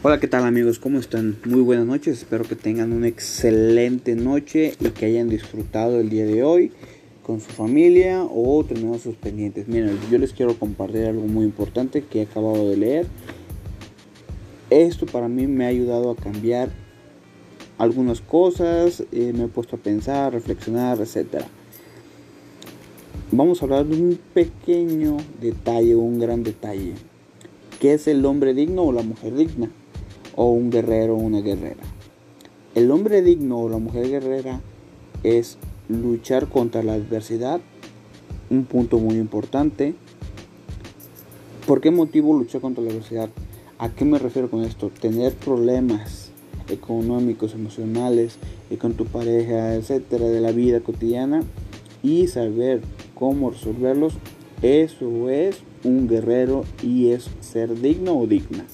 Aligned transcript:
Hola, 0.00 0.20
¿qué 0.20 0.28
tal 0.28 0.44
amigos? 0.44 0.78
¿Cómo 0.78 1.00
están? 1.00 1.38
Muy 1.44 1.60
buenas 1.60 1.84
noches, 1.84 2.18
espero 2.18 2.44
que 2.44 2.54
tengan 2.54 2.92
una 2.92 3.08
excelente 3.08 4.14
noche 4.14 4.74
y 4.78 4.90
que 4.90 5.06
hayan 5.06 5.28
disfrutado 5.28 5.98
el 5.98 6.08
día 6.08 6.24
de 6.24 6.44
hoy 6.44 6.70
con 7.24 7.40
su 7.40 7.50
familia 7.50 8.22
o 8.22 8.62
terminado 8.62 9.00
sus 9.00 9.16
pendientes. 9.16 9.66
Miren, 9.66 9.98
yo 10.08 10.18
les 10.18 10.32
quiero 10.32 10.56
compartir 10.56 11.06
algo 11.06 11.26
muy 11.26 11.44
importante 11.46 12.04
que 12.04 12.20
he 12.20 12.22
acabado 12.22 12.70
de 12.70 12.76
leer. 12.76 13.06
Esto 14.70 15.04
para 15.04 15.26
mí 15.26 15.48
me 15.48 15.64
ha 15.64 15.68
ayudado 15.68 16.12
a 16.12 16.14
cambiar 16.14 16.70
algunas 17.76 18.20
cosas, 18.20 19.02
eh, 19.10 19.32
me 19.34 19.46
he 19.46 19.48
puesto 19.48 19.74
a 19.74 19.80
pensar, 19.80 20.32
reflexionar, 20.32 21.00
etc. 21.00 21.42
Vamos 23.32 23.60
a 23.60 23.64
hablar 23.64 23.84
de 23.84 24.00
un 24.00 24.18
pequeño 24.32 25.16
detalle, 25.40 25.96
un 25.96 26.20
gran 26.20 26.44
detalle. 26.44 26.94
¿Qué 27.80 27.94
es 27.94 28.06
el 28.06 28.24
hombre 28.24 28.54
digno 28.54 28.82
o 28.84 28.92
la 28.92 29.02
mujer 29.02 29.34
digna? 29.34 29.68
O 30.38 30.52
un 30.52 30.70
guerrero 30.70 31.16
o 31.16 31.18
una 31.18 31.40
guerrera. 31.40 31.82
El 32.76 32.92
hombre 32.92 33.22
digno 33.22 33.58
o 33.58 33.68
la 33.68 33.78
mujer 33.78 34.08
guerrera 34.08 34.60
es 35.24 35.58
luchar 35.88 36.48
contra 36.48 36.84
la 36.84 36.92
adversidad, 36.94 37.60
un 38.48 38.64
punto 38.64 38.98
muy 38.98 39.16
importante. 39.16 39.96
¿Por 41.66 41.80
qué 41.80 41.90
motivo 41.90 42.38
luchar 42.38 42.60
contra 42.60 42.84
la 42.84 42.90
adversidad? 42.90 43.30
¿A 43.78 43.88
qué 43.88 44.04
me 44.04 44.20
refiero 44.20 44.48
con 44.48 44.62
esto? 44.62 44.92
Tener 45.00 45.34
problemas 45.34 46.30
económicos, 46.68 47.54
emocionales, 47.54 48.38
y 48.70 48.76
con 48.76 48.94
tu 48.94 49.06
pareja, 49.06 49.74
etcétera, 49.74 50.26
de 50.26 50.40
la 50.40 50.52
vida 50.52 50.78
cotidiana 50.78 51.42
y 52.02 52.28
saber 52.28 52.82
cómo 53.14 53.50
resolverlos, 53.50 54.14
eso 54.62 55.30
es 55.30 55.56
un 55.82 56.06
guerrero 56.06 56.64
y 56.80 57.10
es 57.10 57.28
ser 57.40 57.80
digno 57.80 58.16
o 58.16 58.28
digna. 58.28 58.64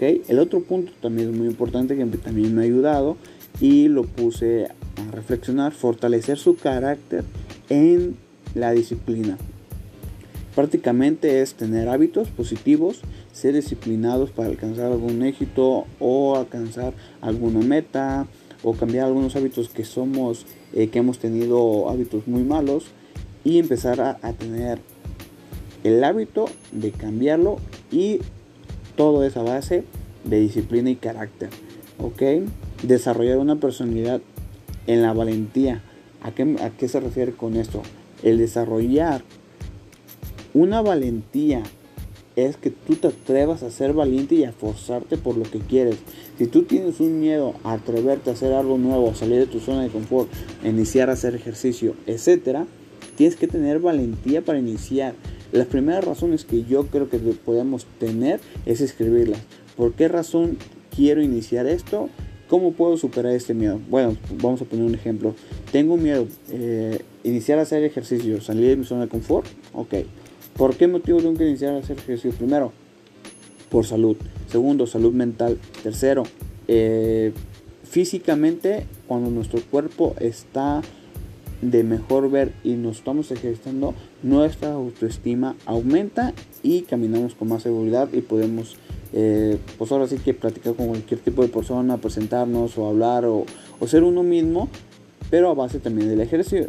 El 0.00 0.38
otro 0.38 0.60
punto 0.60 0.92
también 1.00 1.30
es 1.30 1.36
muy 1.36 1.46
importante 1.46 1.96
que 1.96 2.04
también 2.18 2.54
me 2.54 2.62
ha 2.62 2.64
ayudado 2.64 3.16
y 3.60 3.88
lo 3.88 4.04
puse 4.04 4.66
a 4.66 5.10
reflexionar, 5.10 5.72
fortalecer 5.72 6.38
su 6.38 6.56
carácter 6.56 7.24
en 7.68 8.16
la 8.54 8.72
disciplina. 8.72 9.36
Prácticamente 10.54 11.40
es 11.40 11.54
tener 11.54 11.88
hábitos 11.88 12.28
positivos, 12.28 13.00
ser 13.32 13.54
disciplinados 13.54 14.30
para 14.30 14.48
alcanzar 14.48 14.92
algún 14.92 15.22
éxito 15.22 15.86
o 16.00 16.36
alcanzar 16.36 16.92
alguna 17.20 17.60
meta 17.60 18.26
o 18.62 18.74
cambiar 18.74 19.06
algunos 19.06 19.36
hábitos 19.36 19.68
que 19.68 19.84
somos, 19.84 20.46
eh, 20.74 20.88
que 20.88 20.98
hemos 20.98 21.18
tenido 21.18 21.88
hábitos 21.88 22.26
muy 22.26 22.42
malos 22.42 22.86
y 23.44 23.58
empezar 23.58 24.00
a 24.00 24.32
tener 24.32 24.80
el 25.84 26.02
hábito 26.02 26.46
de 26.72 26.90
cambiarlo 26.90 27.58
y 27.92 28.18
todo 28.98 29.24
esa 29.24 29.42
base 29.42 29.84
de 30.24 30.40
disciplina 30.40 30.90
y 30.90 30.96
carácter. 30.96 31.50
¿Ok? 31.98 32.22
Desarrollar 32.82 33.38
una 33.38 33.56
personalidad 33.56 34.20
en 34.86 35.02
la 35.02 35.14
valentía. 35.14 35.82
¿A 36.20 36.32
qué, 36.32 36.56
¿A 36.60 36.70
qué 36.70 36.88
se 36.88 36.98
refiere 36.98 37.32
con 37.32 37.56
esto? 37.56 37.80
El 38.24 38.38
desarrollar 38.38 39.22
una 40.52 40.82
valentía 40.82 41.62
es 42.34 42.56
que 42.56 42.70
tú 42.70 42.96
te 42.96 43.08
atrevas 43.08 43.62
a 43.62 43.70
ser 43.70 43.92
valiente 43.92 44.34
y 44.34 44.44
a 44.44 44.52
forzarte 44.52 45.16
por 45.16 45.36
lo 45.36 45.44
que 45.44 45.60
quieres. 45.60 45.96
Si 46.36 46.46
tú 46.46 46.64
tienes 46.64 46.98
un 46.98 47.20
miedo 47.20 47.54
a 47.62 47.74
atreverte 47.74 48.30
a 48.30 48.32
hacer 48.32 48.52
algo 48.52 48.78
nuevo, 48.78 49.10
a 49.10 49.14
salir 49.14 49.38
de 49.38 49.46
tu 49.46 49.60
zona 49.60 49.82
de 49.82 49.90
confort, 49.90 50.28
iniciar 50.64 51.10
a 51.10 51.12
hacer 51.12 51.36
ejercicio, 51.36 51.94
etcétera, 52.06 52.66
tienes 53.16 53.36
que 53.36 53.46
tener 53.46 53.78
valentía 53.78 54.44
para 54.44 54.58
iniciar. 54.58 55.14
Las 55.52 55.66
primeras 55.66 56.04
razones 56.04 56.44
que 56.44 56.64
yo 56.64 56.86
creo 56.86 57.08
que 57.08 57.18
podemos 57.18 57.86
tener 57.98 58.40
es 58.66 58.80
escribirlas. 58.80 59.40
¿Por 59.76 59.92
qué 59.92 60.08
razón 60.08 60.58
quiero 60.94 61.22
iniciar 61.22 61.66
esto? 61.66 62.08
¿Cómo 62.48 62.72
puedo 62.72 62.96
superar 62.96 63.32
este 63.32 63.54
miedo? 63.54 63.80
Bueno, 63.88 64.16
vamos 64.40 64.62
a 64.62 64.64
poner 64.64 64.84
un 64.84 64.94
ejemplo. 64.94 65.34
Tengo 65.70 65.96
miedo, 65.96 66.26
eh, 66.50 67.02
iniciar 67.22 67.58
a 67.58 67.62
hacer 67.62 67.84
ejercicio, 67.84 68.40
salir 68.40 68.68
de 68.68 68.76
mi 68.76 68.84
zona 68.84 69.02
de 69.02 69.08
confort. 69.08 69.46
Ok. 69.74 69.94
¿Por 70.56 70.74
qué 70.76 70.88
motivo 70.88 71.18
tengo 71.18 71.36
que 71.36 71.46
iniciar 71.46 71.74
a 71.74 71.78
hacer 71.78 71.98
ejercicio? 71.98 72.32
Primero, 72.32 72.72
por 73.70 73.86
salud. 73.86 74.16
Segundo, 74.50 74.86
salud 74.86 75.12
mental. 75.12 75.58
Tercero, 75.82 76.24
eh, 76.66 77.32
físicamente, 77.84 78.86
cuando 79.06 79.30
nuestro 79.30 79.60
cuerpo 79.70 80.14
está 80.18 80.82
de 81.62 81.82
mejor 81.82 82.30
ver 82.30 82.52
y 82.62 82.74
nos 82.74 82.98
estamos 82.98 83.30
ejercitando, 83.30 83.94
nuestra 84.22 84.72
autoestima 84.72 85.56
aumenta 85.66 86.32
y 86.62 86.82
caminamos 86.82 87.34
con 87.34 87.48
más 87.48 87.62
seguridad 87.62 88.08
y 88.12 88.20
podemos, 88.20 88.76
eh, 89.12 89.58
pues 89.76 89.90
ahora 89.92 90.06
sí 90.06 90.18
que 90.18 90.34
platicar 90.34 90.74
con 90.74 90.88
cualquier 90.88 91.20
tipo 91.20 91.42
de 91.42 91.48
persona, 91.48 91.96
presentarnos 91.98 92.78
o 92.78 92.86
hablar 92.86 93.24
o, 93.24 93.44
ser 93.86 94.02
uno 94.02 94.22
mismo, 94.22 94.68
pero 95.30 95.50
a 95.50 95.54
base 95.54 95.78
también 95.78 96.08
del 96.08 96.20
ejercicio, 96.20 96.68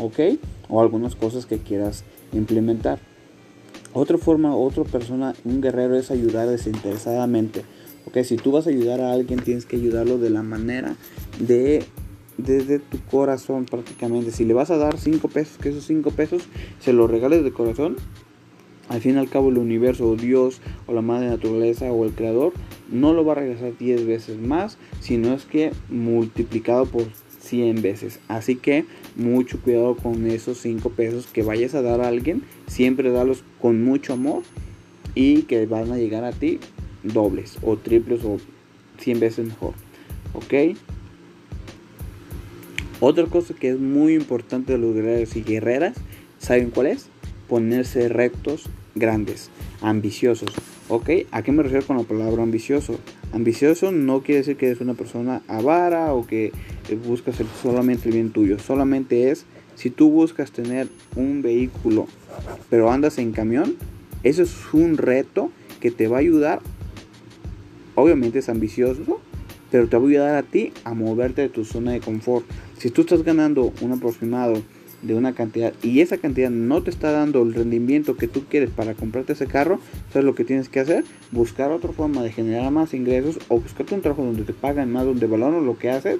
¿ok? 0.00 0.38
O 0.68 0.80
algunas 0.80 1.14
cosas 1.14 1.46
que 1.46 1.58
quieras 1.58 2.04
implementar. 2.32 2.98
Otra 3.92 4.18
forma, 4.18 4.54
otra 4.54 4.84
persona, 4.84 5.34
un 5.44 5.60
guerrero 5.60 5.96
es 5.96 6.10
ayudar 6.10 6.48
desinteresadamente. 6.48 7.64
Ok, 8.06 8.18
si 8.22 8.36
tú 8.36 8.52
vas 8.52 8.66
a 8.66 8.70
ayudar 8.70 9.00
a 9.00 9.12
alguien, 9.12 9.40
tienes 9.40 9.66
que 9.66 9.76
ayudarlo 9.76 10.18
de 10.18 10.30
la 10.30 10.42
manera 10.42 10.96
de 11.38 11.84
desde 12.38 12.78
tu 12.78 12.98
corazón 13.10 13.66
prácticamente. 13.66 14.30
Si 14.30 14.44
le 14.44 14.54
vas 14.54 14.70
a 14.70 14.78
dar 14.78 14.96
5 14.96 15.28
pesos, 15.28 15.58
que 15.58 15.68
esos 15.68 15.84
5 15.84 16.10
pesos 16.12 16.42
se 16.80 16.92
los 16.92 17.10
regales 17.10 17.44
de 17.44 17.52
corazón, 17.52 17.96
al 18.88 19.02
fin 19.02 19.16
y 19.16 19.18
al 19.18 19.28
cabo 19.28 19.50
el 19.50 19.58
universo 19.58 20.08
o 20.08 20.16
Dios 20.16 20.60
o 20.86 20.94
la 20.94 21.02
madre 21.02 21.28
naturaleza 21.28 21.92
o 21.92 22.06
el 22.06 22.12
creador 22.12 22.54
no 22.90 23.12
lo 23.12 23.24
va 23.24 23.32
a 23.32 23.36
regresar 23.36 23.76
10 23.76 24.06
veces 24.06 24.38
más, 24.40 24.78
sino 25.00 25.34
es 25.34 25.44
que 25.44 25.72
multiplicado 25.90 26.86
por 26.86 27.04
100 27.40 27.82
veces. 27.82 28.18
Así 28.28 28.56
que 28.56 28.86
mucho 29.16 29.60
cuidado 29.60 29.96
con 29.96 30.26
esos 30.26 30.58
5 30.58 30.90
pesos 30.90 31.26
que 31.26 31.42
vayas 31.42 31.74
a 31.74 31.82
dar 31.82 32.00
a 32.00 32.08
alguien, 32.08 32.42
siempre 32.66 33.10
dalos 33.10 33.44
con 33.60 33.84
mucho 33.84 34.14
amor 34.14 34.42
y 35.14 35.42
que 35.42 35.66
van 35.66 35.92
a 35.92 35.98
llegar 35.98 36.24
a 36.24 36.32
ti 36.32 36.58
dobles 37.02 37.58
o 37.62 37.76
triples 37.76 38.24
o 38.24 38.38
100 38.98 39.20
veces 39.20 39.46
mejor. 39.46 39.74
¿Ok? 40.34 40.76
Otra 43.00 43.26
cosa 43.26 43.54
que 43.54 43.70
es 43.70 43.78
muy 43.78 44.14
importante 44.14 44.72
de 44.72 44.78
los 44.78 44.94
guerreros 44.94 45.36
y 45.36 45.42
guerreras, 45.42 45.96
¿saben 46.38 46.70
cuál 46.70 46.88
es? 46.88 47.06
Ponerse 47.48 48.08
rectos, 48.08 48.64
grandes, 48.96 49.50
ambiciosos. 49.80 50.50
¿Ok? 50.88 51.10
¿A 51.30 51.42
qué 51.42 51.52
me 51.52 51.62
refiero 51.62 51.86
con 51.86 51.98
la 51.98 52.02
palabra 52.02 52.42
ambicioso? 52.42 52.98
Ambicioso 53.32 53.92
no 53.92 54.22
quiere 54.22 54.40
decir 54.40 54.56
que 54.56 54.66
eres 54.66 54.80
una 54.80 54.94
persona 54.94 55.42
avara 55.46 56.12
o 56.14 56.26
que 56.26 56.50
buscas 57.06 57.36
solamente 57.62 58.08
el 58.08 58.14
bien 58.14 58.30
tuyo. 58.30 58.58
Solamente 58.58 59.30
es 59.30 59.44
si 59.76 59.90
tú 59.90 60.10
buscas 60.10 60.50
tener 60.50 60.88
un 61.14 61.40
vehículo 61.40 62.08
pero 62.68 62.90
andas 62.90 63.18
en 63.18 63.32
camión, 63.32 63.76
eso 64.22 64.42
es 64.42 64.54
un 64.72 64.96
reto 64.96 65.50
que 65.80 65.90
te 65.90 66.08
va 66.08 66.16
a 66.16 66.20
ayudar. 66.20 66.60
Obviamente 67.94 68.40
es 68.40 68.48
ambicioso, 68.48 69.20
pero 69.70 69.88
te 69.88 69.96
va 69.96 70.04
a 70.04 70.08
ayudar 70.08 70.34
a 70.36 70.42
ti 70.42 70.72
a 70.84 70.94
moverte 70.94 71.42
de 71.42 71.48
tu 71.48 71.64
zona 71.64 71.92
de 71.92 72.00
confort. 72.00 72.44
Si 72.78 72.90
tú 72.90 73.00
estás 73.00 73.24
ganando 73.24 73.72
un 73.80 73.92
aproximado 73.92 74.62
de 75.02 75.14
una 75.14 75.34
cantidad 75.34 75.72
y 75.82 76.00
esa 76.00 76.18
cantidad 76.18 76.50
no 76.50 76.80
te 76.82 76.90
está 76.90 77.10
dando 77.10 77.42
el 77.42 77.54
rendimiento 77.54 78.16
que 78.16 78.28
tú 78.28 78.44
quieres 78.48 78.70
para 78.70 78.94
comprarte 78.94 79.32
ese 79.32 79.46
carro, 79.46 79.80
entonces 79.92 80.24
lo 80.24 80.36
que 80.36 80.44
tienes 80.44 80.68
que 80.68 80.78
hacer, 80.78 81.04
buscar 81.32 81.72
otra 81.72 81.92
forma 81.92 82.22
de 82.22 82.30
generar 82.30 82.70
más 82.70 82.94
ingresos 82.94 83.40
o 83.48 83.60
buscarte 83.60 83.94
un 83.96 84.00
trabajo 84.00 84.24
donde 84.24 84.44
te 84.44 84.52
pagan 84.52 84.92
más, 84.92 85.04
donde 85.04 85.26
valoran 85.26 85.66
lo 85.66 85.76
que 85.76 85.90
haces 85.90 86.18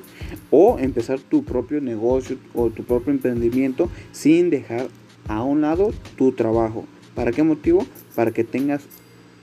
o 0.50 0.78
empezar 0.80 1.20
tu 1.20 1.44
propio 1.44 1.80
negocio 1.80 2.38
o 2.54 2.70
tu 2.70 2.82
propio 2.82 3.12
emprendimiento 3.12 3.88
sin 4.10 4.50
dejar 4.50 4.88
a 5.28 5.44
un 5.44 5.60
lado 5.60 5.92
tu 6.16 6.32
trabajo. 6.32 6.86
¿Para 7.14 7.30
qué 7.30 7.44
motivo? 7.44 7.86
Para 8.16 8.32
que 8.32 8.42
tengas 8.42 8.82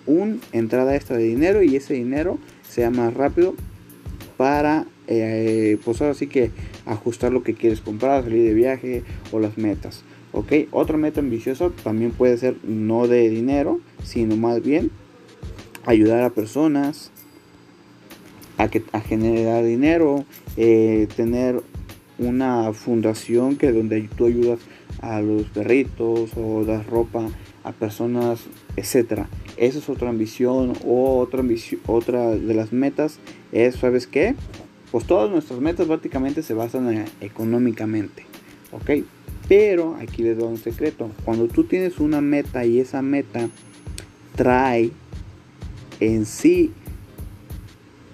una 0.05 0.35
entrada 0.51 0.95
extra 0.95 1.15
de 1.15 1.23
dinero 1.23 1.63
y 1.63 1.77
ese 1.77 1.93
dinero 1.93 2.39
sea 2.67 2.89
más 2.89 3.13
rápido 3.13 3.55
para 4.37 4.85
eh, 5.07 5.77
pues 5.83 6.01
ahora 6.01 6.13
sí 6.13 6.27
que 6.27 6.51
ajustar 6.85 7.31
lo 7.31 7.43
que 7.43 7.53
quieres 7.53 7.81
comprar, 7.81 8.23
salir 8.23 8.43
de 8.43 8.53
viaje 8.53 9.03
o 9.31 9.39
las 9.39 9.57
metas. 9.57 10.03
Ok, 10.31 10.51
otra 10.71 10.97
meta 10.97 11.21
ambiciosa 11.21 11.69
también 11.83 12.11
puede 12.11 12.37
ser 12.37 12.57
no 12.63 13.07
de 13.07 13.29
dinero, 13.29 13.79
sino 14.03 14.35
más 14.35 14.61
bien 14.61 14.91
ayudar 15.85 16.23
a 16.23 16.29
personas 16.31 17.11
a, 18.57 18.67
que, 18.69 18.83
a 18.91 18.99
generar 19.01 19.63
dinero, 19.63 20.25
eh, 20.57 21.07
tener 21.15 21.61
una 22.17 22.73
fundación 22.73 23.57
que 23.57 23.71
donde 23.71 24.09
tú 24.15 24.25
ayudas 24.25 24.59
a 25.01 25.21
los 25.21 25.43
perritos 25.43 26.31
o 26.35 26.63
das 26.63 26.85
ropa 26.87 27.27
a 27.63 27.71
personas, 27.71 28.41
etcétera. 28.75 29.27
Esa 29.57 29.79
es 29.79 29.89
otra 29.89 30.09
ambición 30.09 30.73
o 30.85 31.17
otra 31.19 31.39
ambición, 31.41 31.81
otra 31.87 32.31
de 32.31 32.53
las 32.53 32.73
metas 32.73 33.19
es, 33.51 33.75
¿sabes 33.75 34.07
qué? 34.07 34.35
Pues 34.95 35.07
todas 35.07 35.29
nuestras 35.29 35.59
metas 35.59 35.87
prácticamente 35.87 36.41
se 36.41 36.53
basan 36.53 37.03
económicamente, 37.19 38.25
¿ok? 38.71 39.03
Pero 39.49 39.97
aquí 39.99 40.23
les 40.23 40.37
doy 40.37 40.47
un 40.47 40.57
secreto. 40.57 41.11
Cuando 41.25 41.49
tú 41.49 41.65
tienes 41.65 41.99
una 41.99 42.21
meta 42.21 42.63
y 42.63 42.79
esa 42.79 43.01
meta 43.01 43.49
trae 44.37 44.91
en 45.99 46.25
sí 46.25 46.71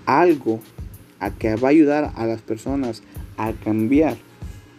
algo 0.08 0.60
a 1.20 1.30
que 1.30 1.56
va 1.56 1.68
a 1.68 1.70
ayudar 1.70 2.14
a 2.16 2.26
las 2.26 2.42
personas 2.42 3.04
a 3.38 3.54
cambiar. 3.54 4.18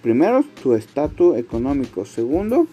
Primero, 0.02 0.44
tu 0.60 0.75
estatus 0.75 1.38
económico. 1.38 2.04
Segundo, 2.04 2.66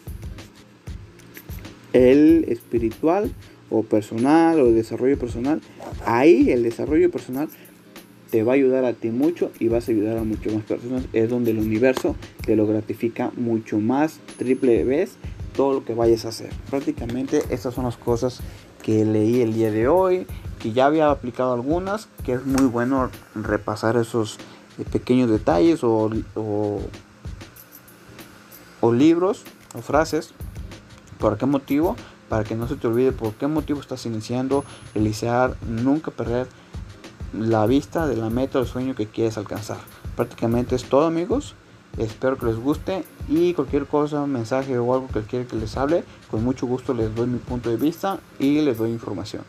el 1.93 2.45
espiritual 2.47 3.31
o 3.69 3.83
personal 3.83 4.59
o 4.59 4.71
desarrollo 4.71 5.19
personal. 5.19 5.61
Ahí 6.03 6.49
el 6.49 6.63
desarrollo 6.63 7.11
personal 7.11 7.47
te 8.29 8.43
va 8.43 8.53
a 8.53 8.55
ayudar 8.55 8.85
a 8.85 8.93
ti 8.93 9.09
mucho 9.09 9.51
y 9.59 9.67
vas 9.67 9.87
a 9.87 9.91
ayudar 9.91 10.17
a 10.17 10.23
muchas 10.23 10.53
más 10.53 10.63
personas. 10.63 11.05
Es 11.13 11.29
donde 11.29 11.51
el 11.51 11.59
universo 11.59 12.15
te 12.45 12.55
lo 12.55 12.67
gratifica 12.67 13.31
mucho 13.35 13.79
más, 13.79 14.19
triple 14.37 14.83
vez, 14.83 15.15
todo 15.55 15.73
lo 15.73 15.85
que 15.85 15.93
vayas 15.93 16.25
a 16.25 16.29
hacer. 16.29 16.49
Prácticamente 16.69 17.43
estas 17.49 17.73
son 17.73 17.85
las 17.85 17.97
cosas 17.97 18.39
que 18.83 19.03
leí 19.05 19.41
el 19.41 19.53
día 19.53 19.71
de 19.71 19.87
hoy, 19.87 20.25
que 20.59 20.71
ya 20.71 20.85
había 20.85 21.09
aplicado 21.09 21.53
algunas, 21.53 22.07
que 22.23 22.33
es 22.33 22.45
muy 22.45 22.65
bueno 22.65 23.09
repasar 23.35 23.97
esos 23.97 24.37
eh, 24.77 24.85
pequeños 24.89 25.29
detalles 25.29 25.83
o, 25.83 26.09
o, 28.81 28.93
libros 28.93 29.43
o 29.75 29.81
frases. 29.81 30.33
¿Por 31.17 31.37
qué 31.37 31.45
motivo? 31.45 31.95
Para 32.29 32.43
que 32.43 32.55
no 32.55 32.67
se 32.67 32.75
te 32.75 32.87
olvide 32.87 33.11
por 33.11 33.33
qué 33.33 33.47
motivo 33.47 33.79
estás 33.79 34.05
iniciando, 34.05 34.63
nunca 35.67 36.11
perder 36.11 36.47
la 37.33 37.65
vista 37.65 38.07
de 38.07 38.15
la 38.15 38.29
meta 38.29 38.59
o 38.59 38.61
el 38.61 38.67
sueño 38.67 38.95
que 38.95 39.07
quieres 39.07 39.37
alcanzar. 39.37 39.77
Prácticamente 40.15 40.75
es 40.75 40.85
todo 40.85 41.05
amigos. 41.05 41.55
Espero 41.97 42.37
que 42.37 42.45
les 42.45 42.57
guste 42.57 43.03
y 43.27 43.53
cualquier 43.53 43.85
cosa, 43.85 44.25
mensaje 44.25 44.77
o 44.77 44.93
algo 44.93 45.07
que 45.07 45.21
quiera 45.21 45.45
que 45.45 45.55
les 45.55 45.75
hable, 45.75 46.03
con 46.29 46.43
mucho 46.43 46.67
gusto 46.67 46.93
les 46.93 47.13
doy 47.13 47.27
mi 47.27 47.39
punto 47.39 47.69
de 47.69 47.77
vista 47.77 48.19
y 48.37 48.61
les 48.61 48.77
doy 48.77 48.91
información. 48.91 49.43